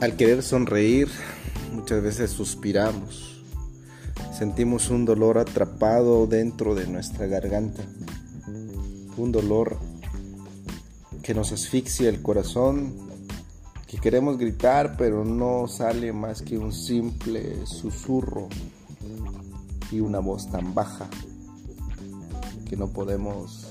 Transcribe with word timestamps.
Al 0.00 0.14
querer 0.14 0.44
sonreír, 0.44 1.08
muchas 1.74 2.00
veces 2.00 2.30
suspiramos. 2.30 3.42
Sentimos 4.32 4.90
un 4.90 5.04
dolor 5.04 5.38
atrapado 5.38 6.28
dentro 6.28 6.76
de 6.76 6.86
nuestra 6.86 7.26
garganta. 7.26 7.82
Un 9.16 9.32
dolor 9.32 9.76
que 11.24 11.34
nos 11.34 11.50
asfixia 11.50 12.08
el 12.08 12.22
corazón, 12.22 12.94
que 13.88 13.98
queremos 13.98 14.38
gritar, 14.38 14.96
pero 14.96 15.24
no 15.24 15.66
sale 15.66 16.12
más 16.12 16.42
que 16.42 16.56
un 16.56 16.72
simple 16.72 17.66
susurro 17.66 18.48
y 19.90 19.98
una 19.98 20.20
voz 20.20 20.48
tan 20.48 20.74
baja 20.74 21.08
que 22.68 22.76
no 22.76 22.86
podemos 22.86 23.66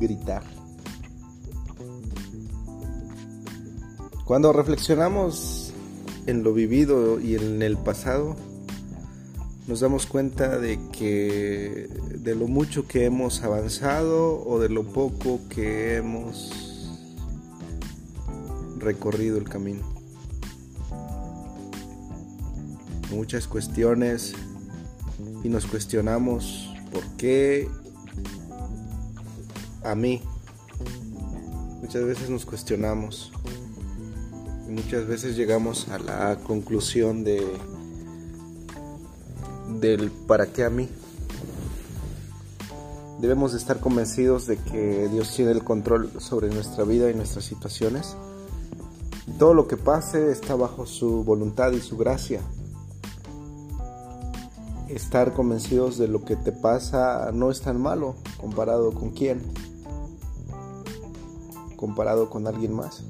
gritar. 0.00 0.42
Cuando 4.30 4.52
reflexionamos 4.52 5.72
en 6.26 6.44
lo 6.44 6.54
vivido 6.54 7.18
y 7.18 7.34
en 7.34 7.62
el 7.62 7.76
pasado, 7.76 8.36
nos 9.66 9.80
damos 9.80 10.06
cuenta 10.06 10.60
de 10.60 10.78
que 10.92 11.88
de 12.14 12.36
lo 12.36 12.46
mucho 12.46 12.86
que 12.86 13.06
hemos 13.06 13.42
avanzado 13.42 14.40
o 14.46 14.60
de 14.60 14.68
lo 14.68 14.84
poco 14.84 15.40
que 15.48 15.96
hemos 15.96 16.52
recorrido 18.78 19.36
el 19.36 19.48
camino. 19.48 19.82
Muchas 23.10 23.48
cuestiones 23.48 24.34
y 25.42 25.48
nos 25.48 25.66
cuestionamos 25.66 26.72
por 26.92 27.02
qué 27.16 27.68
a 29.82 29.96
mí. 29.96 30.22
Muchas 31.82 32.04
veces 32.04 32.30
nos 32.30 32.46
cuestionamos 32.46 33.32
muchas 34.70 35.06
veces 35.06 35.36
llegamos 35.36 35.88
a 35.88 35.98
la 35.98 36.36
conclusión 36.36 37.24
de 37.24 37.44
del 39.80 40.10
para 40.10 40.46
qué 40.52 40.64
a 40.64 40.70
mí. 40.70 40.88
Debemos 43.20 43.52
de 43.52 43.58
estar 43.58 43.80
convencidos 43.80 44.46
de 44.46 44.56
que 44.56 45.08
Dios 45.08 45.34
tiene 45.34 45.50
el 45.52 45.62
control 45.62 46.10
sobre 46.18 46.48
nuestra 46.48 46.84
vida 46.84 47.10
y 47.10 47.14
nuestras 47.14 47.44
situaciones. 47.44 48.16
Todo 49.38 49.54
lo 49.54 49.68
que 49.68 49.76
pase 49.76 50.30
está 50.30 50.54
bajo 50.54 50.86
su 50.86 51.24
voluntad 51.24 51.72
y 51.72 51.80
su 51.80 51.96
gracia. 51.96 52.40
Estar 54.88 55.34
convencidos 55.34 55.98
de 55.98 56.08
lo 56.08 56.24
que 56.24 56.36
te 56.36 56.52
pasa 56.52 57.30
no 57.32 57.50
es 57.50 57.60
tan 57.60 57.80
malo 57.80 58.16
comparado 58.38 58.92
con 58.92 59.10
quién, 59.10 59.42
comparado 61.76 62.30
con 62.30 62.46
alguien 62.46 62.72
más. 62.72 63.04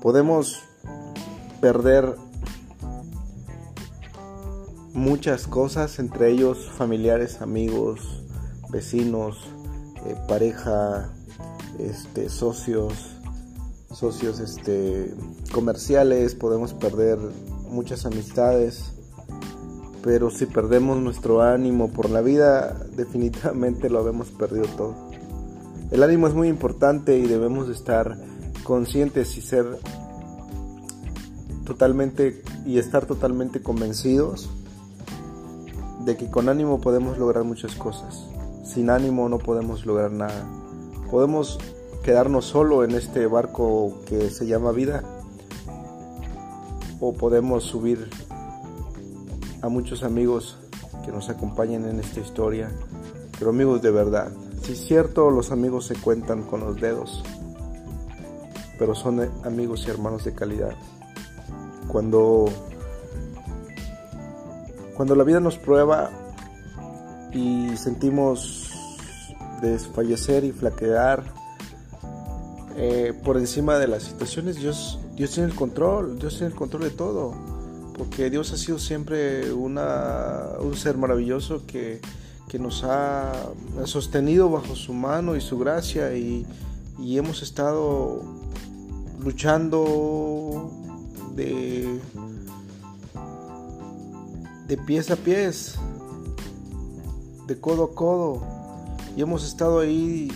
Podemos 0.00 0.60
perder 1.60 2.14
muchas 4.92 5.46
cosas, 5.46 5.98
entre 5.98 6.30
ellos 6.30 6.70
familiares, 6.76 7.40
amigos, 7.40 8.24
vecinos, 8.70 9.38
eh, 10.06 10.14
pareja, 10.28 11.10
este, 11.78 12.28
socios, 12.28 12.92
socios 13.92 14.40
este, 14.40 15.14
comerciales, 15.52 16.34
podemos 16.34 16.74
perder 16.74 17.18
muchas 17.68 18.06
amistades, 18.06 18.92
pero 20.02 20.30
si 20.30 20.46
perdemos 20.46 20.98
nuestro 20.98 21.42
ánimo 21.42 21.90
por 21.90 22.10
la 22.10 22.20
vida, 22.20 22.86
definitivamente 22.96 23.90
lo 23.90 23.98
habemos 23.98 24.28
perdido 24.30 24.66
todo. 24.76 24.94
El 25.90 26.02
ánimo 26.02 26.28
es 26.28 26.34
muy 26.34 26.48
importante 26.48 27.18
y 27.18 27.26
debemos 27.26 27.68
estar 27.68 28.18
conscientes 28.68 29.38
y 29.38 29.40
ser 29.40 29.64
totalmente 31.64 32.42
y 32.66 32.76
estar 32.76 33.06
totalmente 33.06 33.62
convencidos 33.62 34.50
de 36.04 36.18
que 36.18 36.30
con 36.30 36.50
ánimo 36.50 36.78
podemos 36.78 37.16
lograr 37.16 37.44
muchas 37.44 37.74
cosas. 37.76 38.26
Sin 38.66 38.90
ánimo 38.90 39.30
no 39.30 39.38
podemos 39.38 39.86
lograr 39.86 40.12
nada. 40.12 40.44
Podemos 41.10 41.58
quedarnos 42.02 42.44
solo 42.44 42.84
en 42.84 42.90
este 42.90 43.26
barco 43.26 44.02
que 44.04 44.28
se 44.28 44.46
llama 44.46 44.70
vida 44.72 45.02
o 47.00 47.14
podemos 47.14 47.64
subir 47.64 48.10
a 49.62 49.70
muchos 49.70 50.02
amigos 50.02 50.58
que 51.06 51.10
nos 51.10 51.30
acompañen 51.30 51.88
en 51.88 52.00
esta 52.00 52.20
historia, 52.20 52.70
pero 53.38 53.48
amigos 53.48 53.80
de 53.80 53.92
verdad. 53.92 54.30
Si 54.60 54.72
es 54.72 54.86
cierto, 54.86 55.30
los 55.30 55.52
amigos 55.52 55.86
se 55.86 55.94
cuentan 55.94 56.42
con 56.42 56.60
los 56.60 56.78
dedos 56.78 57.24
pero 58.78 58.94
son 58.94 59.20
amigos 59.44 59.84
y 59.86 59.90
hermanos 59.90 60.24
de 60.24 60.34
calidad. 60.34 60.74
Cuando, 61.88 62.46
cuando 64.96 65.14
la 65.14 65.24
vida 65.24 65.40
nos 65.40 65.58
prueba 65.58 66.10
y 67.32 67.76
sentimos 67.76 68.70
desfallecer 69.60 70.44
y 70.44 70.52
flaquear 70.52 71.24
eh, 72.76 73.12
por 73.24 73.36
encima 73.36 73.78
de 73.78 73.88
las 73.88 74.04
situaciones, 74.04 74.56
Dios, 74.56 75.00
Dios 75.16 75.32
tiene 75.32 75.48
el 75.48 75.56
control, 75.56 76.18
Dios 76.18 76.34
tiene 76.34 76.52
el 76.52 76.54
control 76.54 76.84
de 76.84 76.90
todo, 76.90 77.34
porque 77.96 78.30
Dios 78.30 78.52
ha 78.52 78.56
sido 78.56 78.78
siempre 78.78 79.52
una, 79.52 80.50
un 80.60 80.76
ser 80.76 80.96
maravilloso 80.96 81.66
que, 81.66 82.00
que 82.48 82.60
nos 82.60 82.84
ha 82.84 83.32
sostenido 83.84 84.48
bajo 84.50 84.76
su 84.76 84.92
mano 84.94 85.34
y 85.34 85.40
su 85.40 85.58
gracia 85.58 86.14
y, 86.14 86.46
y 86.98 87.18
hemos 87.18 87.42
estado 87.42 88.37
luchando 89.22 90.70
de, 91.34 92.00
de 94.66 94.76
pies 94.76 95.10
a 95.10 95.16
pies, 95.16 95.76
de 97.46 97.60
codo 97.60 97.84
a 97.84 97.94
codo, 97.94 98.42
y 99.16 99.22
hemos 99.22 99.44
estado 99.44 99.80
ahí 99.80 100.30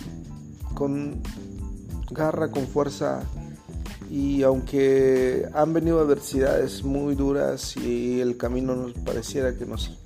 con 0.73 1.21
garra, 2.11 2.51
con 2.51 2.67
fuerza, 2.67 3.23
y 4.09 4.43
aunque 4.43 5.47
han 5.53 5.73
venido 5.73 5.99
adversidades 5.99 6.83
muy 6.83 7.15
duras 7.15 7.75
y 7.77 8.21
el 8.21 8.37
camino 8.37 8.75
nos 8.75 8.93
pareciera 8.93 9.57
que 9.57 9.65
nos 9.65 9.97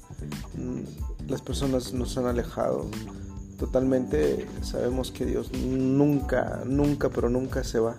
mm, 0.55 1.29
las 1.29 1.41
personas 1.41 1.93
nos 1.93 2.17
han 2.17 2.25
alejado 2.25 2.85
totalmente, 3.59 4.47
sabemos 4.61 5.11
que 5.11 5.25
Dios 5.25 5.51
nunca, 5.51 6.61
nunca, 6.65 7.09
pero 7.09 7.29
nunca 7.29 7.63
se 7.63 7.79
va 7.79 7.95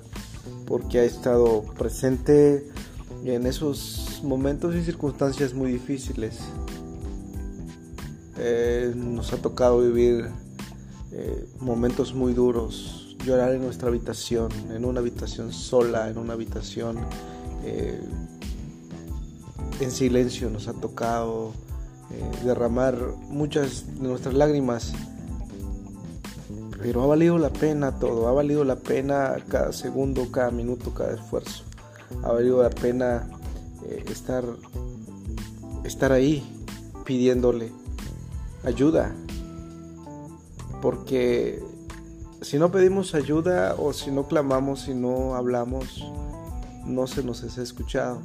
porque 0.69 1.01
ha 1.01 1.05
estado 1.05 1.63
presente 1.79 2.69
en 3.25 3.47
esos 3.47 4.21
momentos 4.23 4.75
y 4.75 4.85
circunstancias 4.85 5.55
muy 5.55 5.73
difíciles. 5.73 6.39
Eh, 8.37 8.93
nos 8.95 9.33
ha 9.33 9.39
tocado 9.39 9.81
vivir 9.81 10.29
eh, 11.11 11.49
momentos 11.59 12.15
muy 12.15 12.35
duros, 12.35 13.17
llorar 13.25 13.55
en 13.55 13.63
nuestra 13.63 13.89
habitación, 13.89 14.53
en 14.71 14.85
una 14.85 15.01
habitación 15.01 15.53
sola, 15.53 16.11
en 16.11 16.19
una 16.19 16.35
habitación 16.35 16.99
eh, 17.65 18.01
en 19.81 19.91
silencio. 19.91 20.51
Nos 20.51 20.69
ha 20.69 20.75
tocado 20.75 21.53
derramar 22.43 22.97
muchas 23.29 24.01
de 24.01 24.09
nuestras 24.09 24.35
lágrimas 24.35 24.95
pero 26.81 27.03
ha 27.03 27.07
valido 27.07 27.39
la 27.39 27.51
pena 27.51 27.99
todo, 27.99 28.29
ha 28.29 28.33
valido 28.33 28.65
la 28.65 28.77
pena 28.77 29.37
cada 29.49 29.73
segundo, 29.73 30.31
cada 30.31 30.51
minuto, 30.51 30.95
cada 30.95 31.15
esfuerzo. 31.15 31.65
Ha 32.23 32.33
valido 32.33 32.63
la 32.63 32.71
pena 32.71 33.29
eh, 33.85 34.05
estar, 34.11 34.45
estar 35.85 36.13
ahí 36.13 36.43
pidiéndole 37.05 37.73
ayuda. 38.65 39.15
Porque 40.81 41.61
si 42.43 42.59
no 42.59 42.71
pedimos 42.71 43.15
ayuda 43.15 43.75
o 43.77 43.93
si 43.93 44.13
no 44.13 44.29
clamamos, 44.29 44.83
si 44.83 44.95
no 44.95 45.35
hablamos, 45.35 46.05
no 46.87 47.07
se 47.09 47.25
nos 47.25 47.43
ha 47.43 47.63
escuchado. 47.63 48.21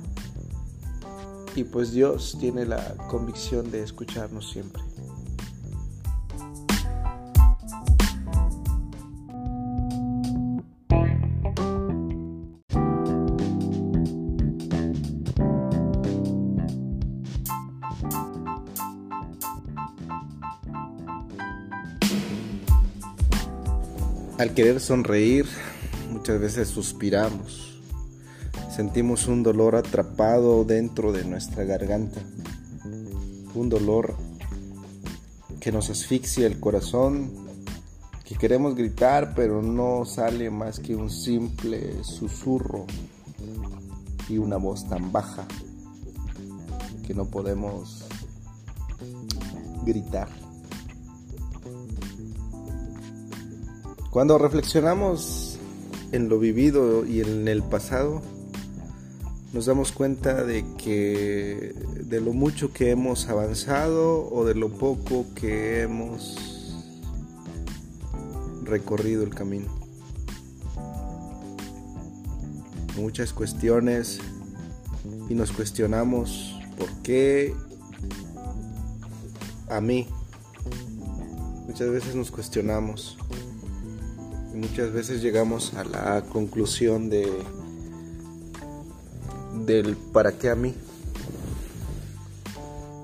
Y 1.56 1.64
pues 1.64 1.92
Dios 1.92 2.38
tiene 2.40 2.66
la 2.66 2.96
convicción 3.10 3.72
de 3.72 3.84
escucharnos 3.84 4.52
siempre. 4.52 4.82
Al 24.44 24.54
querer 24.54 24.81
sonreír, 24.81 25.45
muchas 26.12 26.38
veces 26.38 26.68
suspiramos. 26.68 27.80
Sentimos 28.75 29.30
un 29.30 29.42
dolor 29.42 29.78
atrapado 29.78 30.66
dentro 30.66 31.13
de 31.13 31.24
nuestra 31.24 31.63
garganta. 31.63 32.19
Un 33.56 33.69
dolor 33.69 34.18
que 35.62 35.72
nos 35.72 35.90
asfixia 35.90 36.45
el 36.45 36.60
corazón, 36.60 37.31
que 38.25 38.36
queremos 38.36 38.75
gritar, 38.75 39.34
pero 39.34 39.62
no 39.62 40.04
sale 40.04 40.50
más 40.50 40.78
que 40.78 40.94
un 40.94 41.10
simple 41.10 42.04
susurro 42.04 42.86
y 44.28 44.39
una 44.39 44.57
voz 44.57 44.89
tan 44.89 45.13
baja 45.13 45.46
que 47.07 47.13
no 47.13 47.28
podemos 47.28 48.04
gritar. 49.86 50.28
Cuando 54.13 54.38
reflexionamos 54.38 55.57
en 56.12 56.30
lo 56.30 56.38
vivido 56.38 57.04
y 57.04 57.21
en 57.21 57.48
el 57.48 57.63
pasado, 57.63 58.21
nos 59.54 59.65
damos 59.65 59.92
cuenta 59.92 60.44
de 60.44 60.63
que 60.77 61.74
de 62.00 62.21
lo 62.21 62.31
mucho 62.31 62.71
que 62.71 62.92
hemos 62.92 63.27
avanzado 63.27 64.30
o 64.31 64.45
de 64.45 64.54
lo 64.54 64.69
poco 64.69 65.25
que 65.33 65.81
hemos 65.81 66.86
recorrido 68.62 69.24
el 69.24 69.33
camino. 69.33 69.65
Muchas 72.95 73.33
cuestiones 73.33 74.19
y 75.27 75.33
nos 75.33 75.51
cuestionamos 75.51 76.60
por 76.77 76.89
qué 77.01 77.56
a 79.69 79.81
mí. 79.81 80.07
Muchas 81.65 81.89
veces 81.89 82.13
nos 82.13 82.30
cuestionamos 82.30 83.18
muchas 84.54 84.92
veces 84.92 85.22
llegamos 85.22 85.74
a 85.74 85.84
la 85.84 86.22
conclusión 86.22 87.10
de 87.10 87.28
del 89.66 89.96
para 89.96 90.34
qué 90.34 90.50
a 90.50 90.56
mí. 90.56 90.74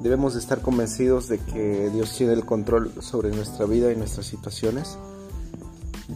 Debemos 0.01 0.34
de 0.34 0.40
estar 0.40 0.62
convencidos 0.62 1.28
de 1.28 1.40
que 1.40 1.90
Dios 1.90 2.16
tiene 2.16 2.34
el 2.34 2.46
control 2.46 2.94
sobre 3.01 3.31
nuestra 3.31 3.66
vida 3.66 3.92
y 3.92 3.96
nuestras 3.96 4.25
situaciones. 4.25 4.98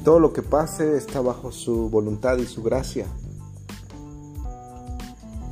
Todo 0.04 0.20
lo 0.20 0.34
que 0.34 0.42
pase 0.42 0.98
está 0.98 1.22
bajo 1.22 1.52
su 1.52 1.90
voluntad 1.90 2.38
y 2.38 2.46
su 2.46 2.64
gracia. 2.64 3.08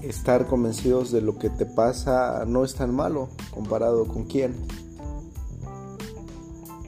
Estar 0.02 0.48
convencidos 0.48 1.12
de 1.12 1.22
lo 1.22 1.38
que 1.38 1.50
te 1.50 1.66
pasa 1.66 2.44
no 2.48 2.64
es 2.64 2.74
tan 2.74 2.96
malo 2.96 3.30
comparado 3.52 4.08
con 4.08 4.24
quién, 4.24 4.56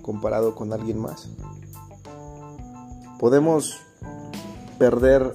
comparado 0.02 0.56
con 0.56 0.74
alguien 0.74 1.00
más. 1.00 1.30
Podemos 3.24 3.78
perder 4.78 5.32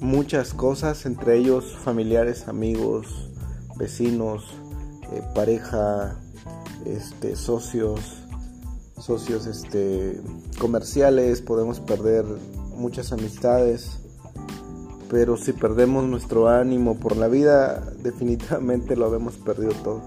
muchas 0.00 0.54
cosas, 0.54 1.04
entre 1.04 1.36
ellos 1.36 1.76
familiares, 1.76 2.48
amigos, 2.48 3.30
vecinos, 3.76 4.42
eh, 5.12 5.20
pareja, 5.34 6.16
este, 6.86 7.36
socios, 7.36 8.24
socios 8.98 9.46
este, 9.46 10.18
comerciales, 10.58 11.42
podemos 11.42 11.78
perder 11.78 12.24
muchas 12.74 13.12
amistades, 13.12 13.98
pero 15.10 15.36
si 15.36 15.52
perdemos 15.52 16.04
nuestro 16.04 16.48
ánimo 16.48 16.98
por 16.98 17.18
la 17.18 17.28
vida, 17.28 17.80
definitivamente 18.02 18.96
lo 18.96 19.04
habemos 19.04 19.36
perdido 19.36 19.72
todo. 19.84 20.00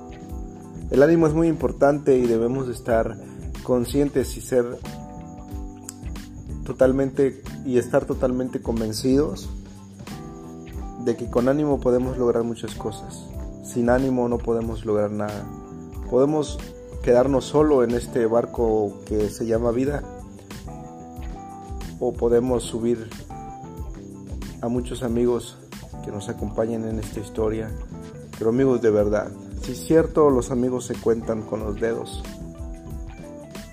El 0.90 1.04
ánimo 1.04 1.28
es 1.28 1.36
muy 1.36 1.48
importante 1.48 2.18
y 2.18 2.26
debemos 2.26 2.70
estar 2.70 3.35
conscientes 3.66 4.38
y 4.38 4.42
ser 4.42 4.78
totalmente 6.64 7.42
y 7.66 7.78
estar 7.78 8.06
totalmente 8.06 8.62
convencidos 8.62 9.50
de 11.04 11.18
que 11.18 11.30
con 11.30 11.50
ánimo 11.50 11.80
podemos 11.80 12.18
lograr 12.18 12.44
muchas 12.44 12.76
cosas. 12.76 13.26
Sin 13.64 13.90
ánimo 13.90 14.30
no 14.30 14.38
podemos 14.38 14.86
lograr 14.86 15.12
nada. 15.12 15.44
Podemos 16.10 16.58
quedarnos 17.04 17.46
solo 17.46 17.84
en 17.84 17.92
este 17.92 18.26
barco 18.26 18.94
que 19.06 19.30
se 19.30 19.46
llama 19.46 19.72
vida 19.72 20.04
o 22.00 22.14
podemos 22.14 22.64
subir 22.64 23.10
a 24.62 24.68
muchos 24.68 25.04
amigos 25.04 25.58
que 26.04 26.12
nos 26.12 26.30
acompañan 26.30 26.88
en 26.88 27.00
esta 27.00 27.20
historia, 27.20 27.72
pero 28.38 28.52
amigos 28.52 28.82
de 28.82 28.92
verdad. 28.92 29.32
Si 29.62 29.72
es 29.72 29.86
cierto, 29.86 30.30
los 30.30 30.52
amigos 30.52 30.86
se 30.86 30.96
cuentan 30.96 31.42
con 31.42 31.62
los 31.62 31.80
dedos, 31.80 32.24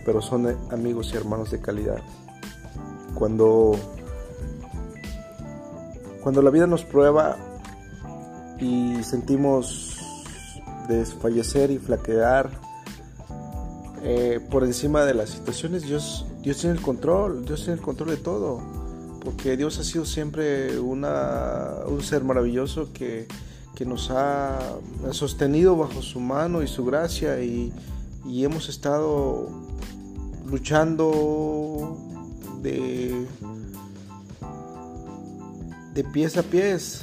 pero 0.05 0.21
son 0.21 0.57
amigos 0.71 1.11
y 1.13 1.17
hermanos 1.17 1.51
de 1.51 1.61
calidad. 1.61 2.03
Cuando 3.15 3.79
cuando 6.23 6.41
la 6.41 6.51
vida 6.51 6.69
nos 6.69 6.85
prueba 6.85 7.37
y 8.61 9.03
sentimos 9.03 9.99
desfallecer 10.89 11.73
y 11.73 11.79
flaquear 11.79 12.51
eh, 14.05 14.41
por 14.51 14.63
encima 14.63 15.05
de 15.05 15.15
las 15.15 15.31
situaciones, 15.31 15.83
Dios, 15.83 16.25
Dios 16.43 16.59
tiene 16.59 16.77
el 16.77 16.81
control, 16.81 17.45
Dios 17.45 17.65
tiene 17.65 17.75
el 17.75 17.81
control 17.81 18.11
de 18.11 18.17
todo, 18.19 18.61
porque 19.25 19.57
Dios 19.57 19.81
ha 19.81 19.85
sido 19.85 20.05
siempre 20.05 20.79
una, 20.79 21.75
un 21.89 22.03
ser 22.03 22.23
maravilloso 22.23 22.93
que, 22.93 23.27
que 23.75 23.85
nos 23.85 24.13
ha 24.13 24.61
sostenido 25.11 25.77
bajo 25.77 26.03
su 26.03 26.21
mano 26.21 26.63
y 26.63 26.69
su 26.69 26.85
gracia 26.85 27.43
y, 27.43 27.73
y 28.25 28.45
hemos 28.45 28.69
estado 28.69 29.49
luchando 30.47 31.97
de 32.63 33.27
de 35.95 36.05
pies 36.05 36.39
a 36.39 36.43
pies, 36.43 37.03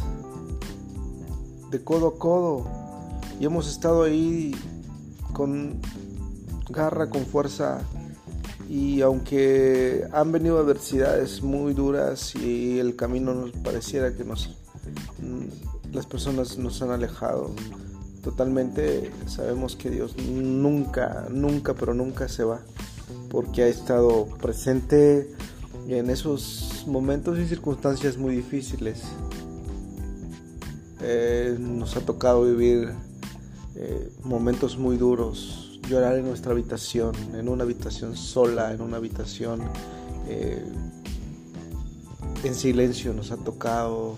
de 1.70 1.84
codo 1.84 2.08
a 2.08 2.18
codo, 2.18 2.66
y 3.40 3.46
hemos 3.46 3.70
estado 3.70 4.04
ahí 4.04 4.56
con 5.34 5.80
garra, 6.70 7.10
con 7.10 7.26
fuerza, 7.26 7.82
y 8.68 9.02
aunque 9.02 10.08
han 10.12 10.32
venido 10.32 10.60
adversidades 10.60 11.42
muy 11.42 11.74
duras 11.74 12.36
y 12.36 12.80
el 12.80 12.96
camino 12.96 13.34
nos 13.34 13.52
pareciera 13.52 14.16
que 14.16 14.24
nos 14.24 14.48
mm, 15.22 15.94
las 15.94 16.06
personas 16.06 16.58
nos 16.58 16.82
han 16.82 16.92
alejado 16.92 17.52
totalmente, 18.24 19.12
sabemos 19.28 19.76
que 19.76 19.90
Dios 19.90 20.16
nunca, 20.18 21.28
nunca, 21.32 21.74
pero 21.74 21.94
nunca 21.94 22.28
se 22.28 22.44
va, 22.44 22.60
porque 23.30 23.64
ha 23.64 23.68
estado 23.68 24.26
presente 24.42 25.30
en 25.88 26.10
esos 26.10 26.86
momentos 26.88 27.40
y 27.40 27.48
circunstancias 27.48 28.18
muy 28.18 28.36
difíciles. 28.36 29.04
Eh, 31.02 31.56
nos 31.60 31.96
ha 31.96 32.02
tocado 32.02 32.44
vivir 32.44 32.94
eh, 33.76 34.12
momentos 34.24 34.78
muy 34.78 34.98
duros, 34.98 35.80
llorar 35.88 36.18
en 36.18 36.26
nuestra 36.26 36.52
habitación, 36.52 37.16
en 37.34 37.48
una 37.48 37.64
habitación 37.64 38.16
sola, 38.16 38.74
en 38.74 38.82
una 38.82 38.98
habitación 38.98 39.62
eh, 40.28 40.64
en 42.44 42.56
silencio 42.56 43.14
nos 43.14 43.32
ha 43.32 43.38
tocado 43.38 44.16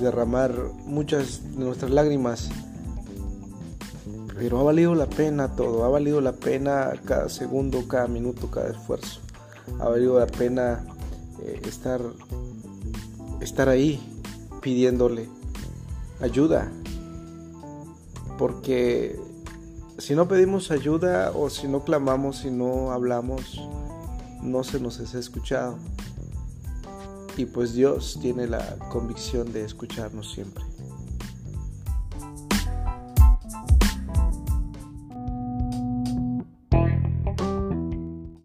derramar 0.00 0.52
muchas 0.84 1.56
de 1.56 1.64
nuestras 1.64 1.90
lágrimas, 1.90 2.50
pero 4.34 4.60
ha 4.60 4.62
valido 4.62 4.94
la 4.94 5.06
pena 5.06 5.54
todo, 5.56 5.84
ha 5.84 5.88
valido 5.88 6.20
la 6.20 6.32
pena 6.32 6.92
cada 7.04 7.28
segundo, 7.28 7.86
cada 7.88 8.06
minuto, 8.08 8.50
cada 8.50 8.70
esfuerzo 8.70 9.20
ha 9.80 9.88
valido 9.88 10.18
la 10.18 10.26
pena 10.26 10.84
eh, 11.42 11.60
estar, 11.64 12.00
estar 13.40 13.68
ahí 13.68 14.00
pidiéndole 14.60 15.28
ayuda. 16.20 16.70
Porque 18.38 19.18
si 19.98 20.14
no 20.14 20.26
pedimos 20.26 20.70
ayuda 20.70 21.32
o 21.32 21.50
si 21.50 21.68
no 21.68 21.84
clamamos, 21.84 22.38
si 22.38 22.50
no 22.50 22.92
hablamos, 22.92 23.60
no 24.42 24.64
se 24.64 24.80
nos 24.80 24.98
es 24.98 25.14
escuchado. 25.14 25.78
Y 27.36 27.46
pues 27.46 27.72
Dios 27.72 28.18
tiene 28.20 28.46
la 28.46 28.76
convicción 28.90 29.52
de 29.52 29.64
escucharnos 29.64 30.32
siempre. 30.32 30.64